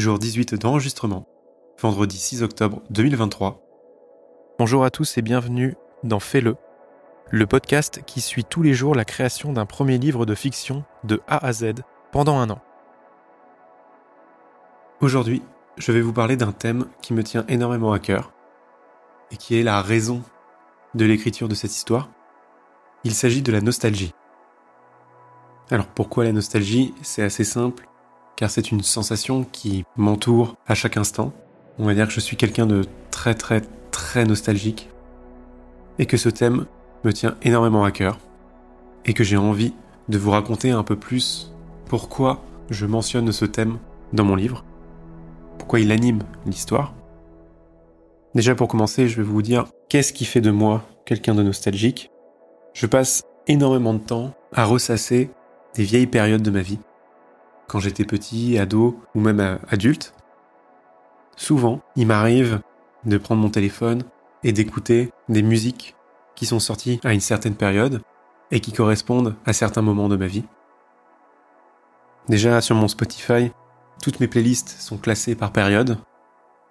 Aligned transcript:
jour 0.00 0.18
18 0.18 0.54
d'enregistrement, 0.54 1.28
vendredi 1.78 2.16
6 2.16 2.42
octobre 2.42 2.80
2023. 2.88 3.60
Bonjour 4.58 4.82
à 4.82 4.90
tous 4.90 5.18
et 5.18 5.22
bienvenue 5.22 5.76
dans 6.04 6.20
Fais-le, 6.20 6.56
le 7.30 7.46
podcast 7.46 8.00
qui 8.06 8.22
suit 8.22 8.44
tous 8.44 8.62
les 8.62 8.72
jours 8.72 8.94
la 8.94 9.04
création 9.04 9.52
d'un 9.52 9.66
premier 9.66 9.98
livre 9.98 10.24
de 10.24 10.34
fiction 10.34 10.84
de 11.04 11.20
A 11.28 11.44
à 11.44 11.52
Z 11.52 11.74
pendant 12.12 12.38
un 12.38 12.48
an. 12.48 12.62
Aujourd'hui, 15.02 15.42
je 15.76 15.92
vais 15.92 16.00
vous 16.00 16.14
parler 16.14 16.38
d'un 16.38 16.52
thème 16.52 16.86
qui 17.02 17.12
me 17.12 17.22
tient 17.22 17.44
énormément 17.48 17.92
à 17.92 17.98
cœur 17.98 18.32
et 19.30 19.36
qui 19.36 19.60
est 19.60 19.62
la 19.62 19.82
raison 19.82 20.22
de 20.94 21.04
l'écriture 21.04 21.46
de 21.46 21.54
cette 21.54 21.76
histoire. 21.76 22.08
Il 23.04 23.12
s'agit 23.12 23.42
de 23.42 23.52
la 23.52 23.60
nostalgie. 23.60 24.14
Alors 25.70 25.88
pourquoi 25.88 26.24
la 26.24 26.32
nostalgie? 26.32 26.94
C'est 27.02 27.22
assez 27.22 27.44
simple, 27.44 27.86
car 28.40 28.50
c'est 28.50 28.70
une 28.72 28.82
sensation 28.82 29.44
qui 29.44 29.84
m'entoure 29.98 30.56
à 30.66 30.74
chaque 30.74 30.96
instant. 30.96 31.34
On 31.78 31.84
va 31.84 31.92
dire 31.92 32.06
que 32.06 32.14
je 32.14 32.20
suis 32.20 32.38
quelqu'un 32.38 32.64
de 32.64 32.86
très 33.10 33.34
très 33.34 33.60
très 33.90 34.24
nostalgique, 34.24 34.88
et 35.98 36.06
que 36.06 36.16
ce 36.16 36.30
thème 36.30 36.64
me 37.04 37.12
tient 37.12 37.36
énormément 37.42 37.84
à 37.84 37.90
cœur, 37.90 38.18
et 39.04 39.12
que 39.12 39.24
j'ai 39.24 39.36
envie 39.36 39.74
de 40.08 40.16
vous 40.16 40.30
raconter 40.30 40.70
un 40.70 40.82
peu 40.82 40.96
plus 40.96 41.52
pourquoi 41.84 42.42
je 42.70 42.86
mentionne 42.86 43.30
ce 43.30 43.44
thème 43.44 43.76
dans 44.14 44.24
mon 44.24 44.36
livre, 44.36 44.64
pourquoi 45.58 45.80
il 45.80 45.92
anime 45.92 46.22
l'histoire. 46.46 46.94
Déjà 48.34 48.54
pour 48.54 48.68
commencer, 48.68 49.06
je 49.06 49.18
vais 49.18 49.28
vous 49.28 49.42
dire 49.42 49.66
qu'est-ce 49.90 50.14
qui 50.14 50.24
fait 50.24 50.40
de 50.40 50.50
moi 50.50 50.82
quelqu'un 51.04 51.34
de 51.34 51.42
nostalgique. 51.42 52.10
Je 52.72 52.86
passe 52.86 53.22
énormément 53.48 53.92
de 53.92 53.98
temps 53.98 54.32
à 54.54 54.64
ressasser 54.64 55.28
des 55.74 55.84
vieilles 55.84 56.06
périodes 56.06 56.42
de 56.42 56.50
ma 56.50 56.62
vie. 56.62 56.78
Quand 57.70 57.78
j'étais 57.78 58.04
petit, 58.04 58.58
ado 58.58 58.98
ou 59.14 59.20
même 59.20 59.38
euh, 59.38 59.54
adulte, 59.68 60.12
souvent, 61.36 61.80
il 61.94 62.08
m'arrive 62.08 62.58
de 63.04 63.16
prendre 63.16 63.40
mon 63.40 63.48
téléphone 63.48 64.02
et 64.42 64.50
d'écouter 64.50 65.12
des 65.28 65.42
musiques 65.42 65.94
qui 66.34 66.46
sont 66.46 66.58
sorties 66.58 66.98
à 67.04 67.12
une 67.14 67.20
certaine 67.20 67.54
période 67.54 68.02
et 68.50 68.58
qui 68.58 68.72
correspondent 68.72 69.36
à 69.46 69.52
certains 69.52 69.82
moments 69.82 70.08
de 70.08 70.16
ma 70.16 70.26
vie. 70.26 70.42
Déjà 72.28 72.60
sur 72.60 72.74
mon 72.74 72.88
Spotify, 72.88 73.52
toutes 74.02 74.18
mes 74.18 74.26
playlists 74.26 74.70
sont 74.80 74.98
classées 74.98 75.36
par 75.36 75.52
période, 75.52 75.98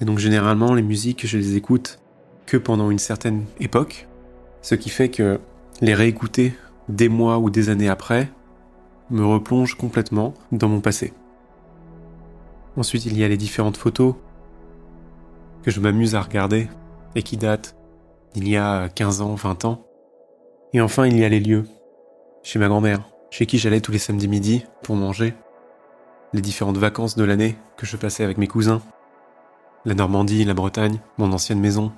et 0.00 0.06
donc 0.06 0.18
généralement 0.18 0.72
les 0.72 0.80
musiques 0.80 1.26
je 1.26 1.36
les 1.36 1.56
écoute 1.56 1.98
que 2.46 2.56
pendant 2.56 2.90
une 2.90 2.98
certaine 2.98 3.44
époque, 3.60 4.08
ce 4.62 4.74
qui 4.74 4.88
fait 4.88 5.10
que 5.10 5.40
les 5.82 5.92
réécouter 5.92 6.54
des 6.88 7.10
mois 7.10 7.36
ou 7.36 7.50
des 7.50 7.68
années 7.68 7.90
après 7.90 8.30
me 9.10 9.24
replonge 9.24 9.74
complètement 9.74 10.34
dans 10.52 10.68
mon 10.68 10.80
passé. 10.80 11.12
Ensuite, 12.76 13.06
il 13.06 13.16
y 13.18 13.24
a 13.24 13.28
les 13.28 13.36
différentes 13.36 13.76
photos 13.76 14.14
que 15.62 15.70
je 15.70 15.80
m'amuse 15.80 16.14
à 16.14 16.20
regarder 16.20 16.68
et 17.14 17.22
qui 17.22 17.36
datent 17.36 17.76
d'il 18.34 18.48
y 18.48 18.56
a 18.56 18.88
15 18.88 19.22
ans, 19.22 19.34
20 19.34 19.64
ans. 19.64 19.86
Et 20.72 20.80
enfin, 20.80 21.06
il 21.06 21.18
y 21.18 21.24
a 21.24 21.28
les 21.28 21.40
lieux. 21.40 21.64
Chez 22.42 22.58
ma 22.58 22.68
grand-mère, 22.68 23.00
chez 23.30 23.46
qui 23.46 23.58
j'allais 23.58 23.80
tous 23.80 23.92
les 23.92 23.98
samedis 23.98 24.28
midi 24.28 24.64
pour 24.82 24.94
manger. 24.94 25.34
Les 26.32 26.42
différentes 26.42 26.76
vacances 26.76 27.16
de 27.16 27.24
l'année 27.24 27.56
que 27.76 27.86
je 27.86 27.96
passais 27.96 28.24
avec 28.24 28.38
mes 28.38 28.46
cousins. 28.46 28.82
La 29.84 29.94
Normandie, 29.94 30.44
la 30.44 30.54
Bretagne, 30.54 31.00
mon 31.16 31.32
ancienne 31.32 31.60
maison. 31.60 31.92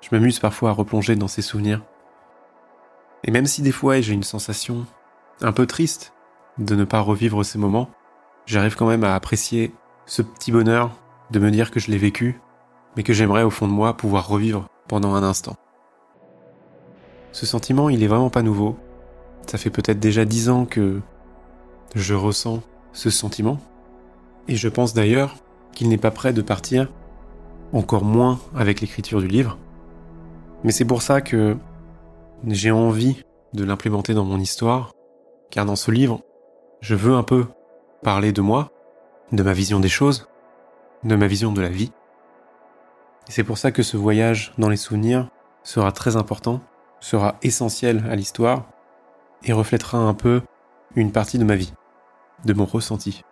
Je 0.00 0.08
m'amuse 0.10 0.40
parfois 0.40 0.70
à 0.70 0.72
replonger 0.72 1.14
dans 1.14 1.28
ces 1.28 1.42
souvenirs. 1.42 1.82
Et 3.24 3.30
même 3.30 3.46
si 3.46 3.62
des 3.62 3.72
fois 3.72 4.00
j'ai 4.00 4.14
une 4.14 4.22
sensation 4.22 4.86
un 5.42 5.52
peu 5.52 5.66
triste 5.66 6.12
de 6.58 6.74
ne 6.74 6.84
pas 6.84 7.00
revivre 7.00 7.44
ces 7.44 7.58
moments, 7.58 7.90
j'arrive 8.46 8.76
quand 8.76 8.86
même 8.86 9.04
à 9.04 9.14
apprécier 9.14 9.74
ce 10.06 10.22
petit 10.22 10.52
bonheur 10.52 10.90
de 11.30 11.38
me 11.38 11.50
dire 11.50 11.70
que 11.70 11.80
je 11.80 11.90
l'ai 11.90 11.98
vécu, 11.98 12.40
mais 12.96 13.02
que 13.02 13.12
j'aimerais 13.12 13.42
au 13.42 13.50
fond 13.50 13.66
de 13.66 13.72
moi 13.72 13.96
pouvoir 13.96 14.28
revivre 14.28 14.68
pendant 14.88 15.14
un 15.14 15.22
instant. 15.22 15.56
Ce 17.32 17.44
sentiment, 17.44 17.90
il 17.90 18.02
est 18.02 18.06
vraiment 18.06 18.30
pas 18.30 18.42
nouveau. 18.42 18.78
Ça 19.46 19.58
fait 19.58 19.70
peut-être 19.70 20.00
déjà 20.00 20.24
dix 20.24 20.48
ans 20.48 20.64
que 20.64 21.00
je 21.94 22.14
ressens 22.14 22.62
ce 22.92 23.10
sentiment. 23.10 23.58
Et 24.48 24.56
je 24.56 24.68
pense 24.68 24.94
d'ailleurs 24.94 25.36
qu'il 25.72 25.88
n'est 25.88 25.98
pas 25.98 26.10
prêt 26.10 26.32
de 26.32 26.40
partir, 26.40 26.88
encore 27.72 28.04
moins 28.04 28.40
avec 28.54 28.80
l'écriture 28.80 29.20
du 29.20 29.28
livre. 29.28 29.58
Mais 30.64 30.72
c'est 30.72 30.84
pour 30.84 31.02
ça 31.02 31.20
que 31.20 31.56
j'ai 32.46 32.70
envie 32.70 33.22
de 33.52 33.64
l'implémenter 33.64 34.14
dans 34.14 34.24
mon 34.24 34.38
histoire 34.38 34.95
car 35.50 35.64
dans 35.64 35.76
ce 35.76 35.90
livre, 35.90 36.22
je 36.80 36.94
veux 36.94 37.14
un 37.14 37.22
peu 37.22 37.46
parler 38.02 38.32
de 38.32 38.40
moi, 38.40 38.70
de 39.32 39.42
ma 39.42 39.52
vision 39.52 39.80
des 39.80 39.88
choses, 39.88 40.28
de 41.02 41.16
ma 41.16 41.26
vision 41.26 41.52
de 41.52 41.60
la 41.60 41.68
vie. 41.68 41.92
C'est 43.28 43.44
pour 43.44 43.58
ça 43.58 43.72
que 43.72 43.82
ce 43.82 43.96
voyage 43.96 44.52
dans 44.58 44.68
les 44.68 44.76
souvenirs 44.76 45.28
sera 45.62 45.92
très 45.92 46.16
important, 46.16 46.60
sera 47.00 47.36
essentiel 47.42 48.04
à 48.08 48.14
l'histoire, 48.14 48.66
et 49.44 49.52
reflètera 49.52 49.98
un 49.98 50.14
peu 50.14 50.42
une 50.94 51.12
partie 51.12 51.38
de 51.38 51.44
ma 51.44 51.56
vie, 51.56 51.72
de 52.44 52.54
mon 52.54 52.64
ressenti. 52.64 53.22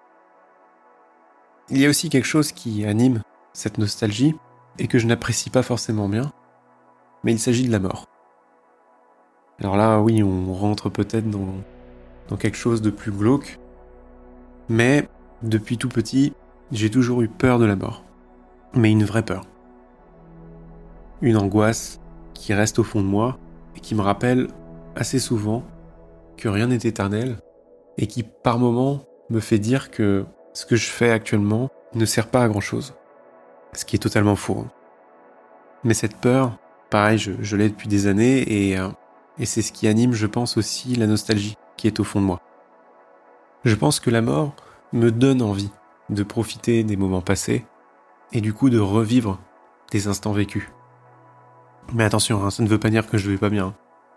Il 1.70 1.80
y 1.80 1.86
a 1.86 1.88
aussi 1.88 2.10
quelque 2.10 2.26
chose 2.26 2.52
qui 2.52 2.84
anime 2.84 3.22
cette 3.52 3.78
nostalgie, 3.78 4.34
et 4.78 4.88
que 4.88 4.98
je 4.98 5.06
n'apprécie 5.06 5.50
pas 5.50 5.62
forcément 5.62 6.08
bien, 6.08 6.32
mais 7.22 7.32
il 7.32 7.38
s'agit 7.38 7.66
de 7.66 7.72
la 7.72 7.78
mort. 7.78 8.06
Alors 9.60 9.76
là, 9.76 10.00
oui, 10.00 10.22
on 10.22 10.52
rentre 10.52 10.88
peut-être 10.88 11.30
dans 11.30 11.54
dans 12.28 12.36
quelque 12.36 12.56
chose 12.56 12.82
de 12.82 12.90
plus 12.90 13.12
glauque. 13.12 13.58
Mais 14.68 15.08
depuis 15.42 15.78
tout 15.78 15.88
petit, 15.88 16.32
j'ai 16.72 16.90
toujours 16.90 17.22
eu 17.22 17.28
peur 17.28 17.58
de 17.58 17.64
la 17.64 17.76
mort. 17.76 18.04
Mais 18.74 18.90
une 18.90 19.04
vraie 19.04 19.24
peur. 19.24 19.46
Une 21.20 21.36
angoisse 21.36 22.00
qui 22.32 22.54
reste 22.54 22.78
au 22.78 22.84
fond 22.84 23.00
de 23.00 23.06
moi 23.06 23.38
et 23.76 23.80
qui 23.80 23.94
me 23.94 24.02
rappelle 24.02 24.48
assez 24.96 25.18
souvent 25.18 25.62
que 26.36 26.48
rien 26.48 26.66
n'est 26.66 26.76
éternel 26.76 27.36
et 27.98 28.06
qui 28.06 28.22
par 28.22 28.58
moments 28.58 29.04
me 29.30 29.40
fait 29.40 29.58
dire 29.58 29.90
que 29.90 30.24
ce 30.52 30.66
que 30.66 30.76
je 30.76 30.88
fais 30.88 31.10
actuellement 31.10 31.70
ne 31.94 32.04
sert 32.04 32.28
pas 32.28 32.42
à 32.42 32.48
grand 32.48 32.60
chose. 32.60 32.94
Ce 33.72 33.84
qui 33.84 33.96
est 33.96 34.00
totalement 34.00 34.36
faux. 34.36 34.64
Hein. 34.66 34.70
Mais 35.84 35.94
cette 35.94 36.16
peur, 36.16 36.58
pareil, 36.90 37.18
je, 37.18 37.56
l'ai 37.56 37.68
depuis 37.68 37.88
des 37.88 38.06
années 38.06 38.70
et, 38.70 38.78
euh, 38.78 38.88
et 39.38 39.46
c'est 39.46 39.62
ce 39.62 39.72
qui 39.72 39.86
anime, 39.86 40.12
je 40.12 40.26
pense, 40.26 40.56
aussi 40.56 40.94
la 40.94 41.06
nostalgie 41.06 41.56
qui 41.76 41.86
est 41.86 42.00
au 42.00 42.04
fond 42.04 42.20
de 42.20 42.26
moi. 42.26 42.40
Je 43.64 43.74
pense 43.74 44.00
que 44.00 44.10
la 44.10 44.22
mort 44.22 44.54
me 44.92 45.10
donne 45.10 45.42
envie 45.42 45.70
de 46.10 46.22
profiter 46.22 46.84
des 46.84 46.96
moments 46.96 47.22
passés 47.22 47.64
et 48.32 48.40
du 48.40 48.52
coup 48.52 48.70
de 48.70 48.78
revivre 48.78 49.40
des 49.90 50.06
instants 50.08 50.32
vécus. 50.32 50.68
Mais 51.92 52.04
attention, 52.04 52.44
hein, 52.44 52.50
ça 52.50 52.62
ne 52.62 52.68
veut 52.68 52.78
pas 52.78 52.90
dire 52.90 53.06
que 53.06 53.18
je 53.18 53.30
vais 53.30 53.38
pas 53.38 53.50
bien. 53.50 53.68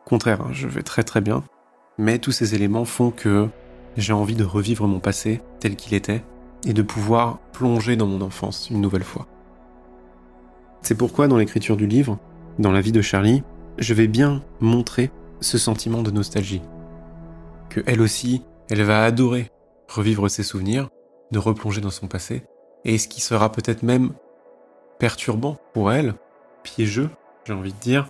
Au 0.06 0.10
contraire, 0.10 0.42
hein, 0.42 0.50
je 0.52 0.68
vais 0.68 0.84
très 0.84 1.04
très 1.04 1.22
bien. 1.22 1.44
Mais 1.98 2.20
tous 2.20 2.32
ces 2.32 2.56
éléments 2.56 2.86
font 2.86 3.12
que 3.12 3.50
j'ai 3.98 4.14
envie 4.14 4.36
de 4.36 4.44
revivre 4.44 4.88
mon 4.88 5.00
passé 5.00 5.42
tel 5.60 5.76
qu'il 5.76 5.94
était 5.94 6.24
et 6.66 6.74
de 6.74 6.82
pouvoir 6.82 7.40
plonger 7.54 7.96
dans 7.96 8.08
mon 8.08 8.22
enfance 8.22 8.70
une 8.70 8.82
nouvelle 8.82 9.04
fois. 9.04 9.28
C'est 10.82 10.98
pourquoi 10.98 11.28
dans 11.28 11.38
l'écriture 11.38 11.78
du 11.78 11.88
livre, 11.88 12.20
dans 12.60 12.72
la 12.72 12.82
vie 12.82 12.92
de 12.92 13.02
Charlie, 13.02 13.44
je 13.78 13.94
vais 13.94 14.08
bien 14.08 14.44
montrer 14.60 15.12
ce 15.42 15.58
sentiment 15.58 16.02
de 16.02 16.12
nostalgie, 16.12 16.62
que 17.70 17.82
elle 17.86 18.02
aussi, 18.02 18.44
elle 18.70 18.84
va 18.84 19.04
adorer 19.04 19.52
revivre 19.88 20.30
ses 20.30 20.44
souvenirs, 20.44 20.90
de 21.32 21.40
replonger 21.40 21.82
dans 21.82 21.90
son 21.90 22.08
passé, 22.08 22.46
et 22.84 22.98
ce 22.98 23.08
qui 23.08 23.22
sera 23.22 23.52
peut-être 23.52 23.84
même 23.84 24.14
perturbant 25.00 25.58
pour 25.74 25.92
elle, 25.92 26.16
piégeux, 26.64 27.10
j'ai 27.46 27.54
envie 27.54 27.74
de 27.74 27.80
dire, 27.80 28.10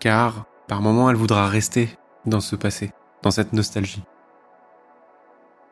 car 0.00 0.46
par 0.66 0.80
moments 0.80 1.10
elle 1.10 1.16
voudra 1.16 1.46
rester 1.48 1.88
dans 2.26 2.40
ce 2.40 2.56
passé, 2.56 2.92
dans 3.22 3.30
cette 3.30 3.52
nostalgie. 3.52 4.02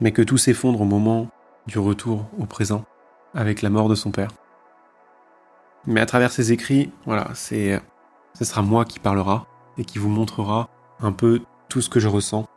Mais 0.00 0.12
que 0.12 0.22
tout 0.22 0.38
s'effondre 0.38 0.80
au 0.80 0.84
moment 0.84 1.28
du 1.66 1.78
retour 1.78 2.26
au 2.38 2.46
présent, 2.46 2.84
avec 3.34 3.62
la 3.62 3.70
mort 3.70 3.88
de 3.88 3.94
son 3.94 4.10
père. 4.10 4.30
Mais 5.86 6.00
à 6.00 6.06
travers 6.06 6.32
ses 6.32 6.52
écrits, 6.52 6.92
voilà, 7.04 7.28
c'est, 7.34 7.80
ce 8.34 8.44
sera 8.44 8.62
moi 8.62 8.84
qui 8.84 8.98
parlera 8.98 9.46
et 9.78 9.84
qui 9.84 9.98
vous 9.98 10.08
montrera 10.08 10.68
un 11.00 11.12
peu 11.12 11.42
tout 11.68 11.80
ce 11.80 11.88
que 11.88 12.00
je 12.00 12.08
ressens 12.08 12.48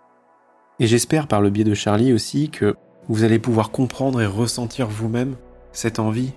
et 0.80 0.88
j'espère 0.88 1.28
par 1.28 1.42
le 1.42 1.50
biais 1.50 1.64
de 1.64 1.74
Charlie 1.74 2.14
aussi 2.14 2.50
que 2.50 2.76
vous 3.10 3.24
allez 3.24 3.40
pouvoir 3.40 3.72
comprendre 3.72 4.22
et 4.22 4.26
ressentir 4.26 4.88
vous-même 4.88 5.36
cette 5.72 6.00
envie 6.00 6.34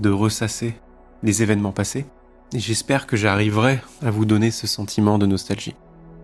de 0.00 0.10
ressasser 0.10 0.74
les 1.22 1.42
événements 1.42 1.72
passés. 1.72 2.06
Et 2.52 2.58
j'espère 2.58 3.06
que 3.06 3.16
j'arriverai 3.16 3.80
à 4.02 4.10
vous 4.10 4.24
donner 4.24 4.50
ce 4.50 4.66
sentiment 4.66 5.18
de 5.18 5.26
nostalgie. 5.26 5.74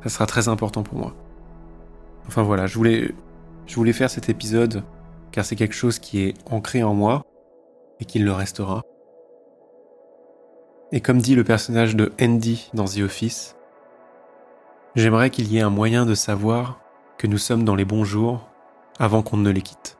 Ça 0.02 0.08
sera 0.08 0.26
très 0.26 0.48
important 0.48 0.82
pour 0.82 0.98
moi. 0.98 1.14
Enfin 2.26 2.42
voilà, 2.42 2.66
je 2.66 2.76
voulais, 2.76 3.14
je 3.66 3.74
voulais 3.76 3.92
faire 3.92 4.10
cet 4.10 4.28
épisode 4.28 4.82
car 5.32 5.44
c'est 5.44 5.56
quelque 5.56 5.74
chose 5.74 5.98
qui 5.98 6.20
est 6.20 6.34
ancré 6.50 6.82
en 6.82 6.94
moi 6.94 7.24
et 8.00 8.04
qui 8.04 8.18
le 8.18 8.32
restera. 8.32 8.82
Et 10.92 11.00
comme 11.00 11.18
dit 11.18 11.34
le 11.34 11.44
personnage 11.44 11.96
de 11.96 12.12
Andy 12.20 12.70
dans 12.74 12.84
The 12.84 12.98
Office, 12.98 13.56
j'aimerais 14.94 15.30
qu'il 15.30 15.50
y 15.50 15.58
ait 15.58 15.62
un 15.62 15.70
moyen 15.70 16.06
de 16.06 16.14
savoir 16.14 16.83
que 17.18 17.26
nous 17.26 17.38
sommes 17.38 17.64
dans 17.64 17.74
les 17.74 17.84
bons 17.84 18.04
jours 18.04 18.48
avant 18.98 19.22
qu'on 19.22 19.36
ne 19.36 19.50
les 19.50 19.62
quitte. 19.62 19.98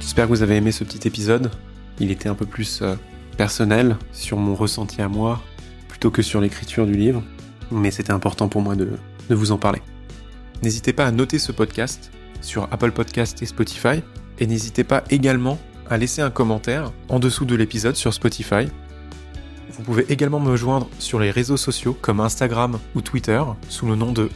J'espère 0.00 0.26
que 0.26 0.30
vous 0.30 0.42
avez 0.42 0.56
aimé 0.56 0.70
ce 0.70 0.84
petit 0.84 1.08
épisode. 1.08 1.50
Il 1.98 2.10
était 2.10 2.28
un 2.28 2.34
peu 2.34 2.46
plus 2.46 2.82
euh, 2.82 2.94
personnel 3.36 3.96
sur 4.12 4.36
mon 4.36 4.54
ressenti 4.54 5.02
à 5.02 5.08
moi 5.08 5.40
plutôt 5.88 6.10
que 6.10 6.22
sur 6.22 6.40
l'écriture 6.40 6.86
du 6.86 6.94
livre, 6.94 7.22
mais 7.70 7.90
c'était 7.90 8.12
important 8.12 8.48
pour 8.48 8.62
moi 8.62 8.76
de, 8.76 8.90
vous 9.28 9.52
en 9.52 9.58
parler. 9.58 9.82
N'hésitez 10.62 10.92
pas 10.92 11.06
à 11.06 11.10
noter 11.10 11.38
ce 11.38 11.52
podcast 11.52 12.10
sur 12.40 12.68
Apple 12.70 12.92
Podcast 12.92 13.42
et 13.42 13.46
Spotify, 13.46 14.02
et 14.38 14.46
n'hésitez 14.46 14.84
pas 14.84 15.02
également 15.10 15.58
à 15.88 15.96
laisser 15.96 16.22
un 16.22 16.30
commentaire 16.30 16.92
en 17.08 17.18
dessous 17.18 17.44
de 17.44 17.54
l'épisode 17.54 17.96
sur 17.96 18.12
Spotify 18.12 18.68
vous 19.76 19.82
pouvez 19.82 20.06
également 20.08 20.38
me 20.38 20.56
joindre 20.56 20.88
sur 21.00 21.18
les 21.18 21.32
réseaux 21.32 21.56
sociaux 21.56 21.96
comme 22.00 22.20
Instagram 22.20 22.78
ou 22.94 23.00
Twitter 23.00 23.42
sous 23.68 23.86
le 23.86 23.96
nom 23.96 24.12
de 24.12 24.30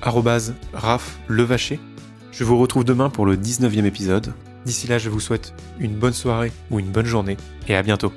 @raflevacher. 0.73 1.79
Je 2.32 2.44
vous 2.44 2.58
retrouve 2.58 2.85
demain 2.85 3.08
pour 3.08 3.25
le 3.25 3.37
19e 3.37 3.85
épisode. 3.85 4.32
D'ici 4.64 4.88
là, 4.88 4.99
je 4.99 5.11
vous 5.11 5.20
souhaite 5.20 5.55
une 5.79 5.94
bonne 5.94 6.12
soirée 6.12 6.50
ou 6.70 6.81
une 6.81 6.90
bonne 6.90 7.06
journée 7.06 7.37
et 7.69 7.76
à 7.76 7.82
bientôt. 7.82 8.12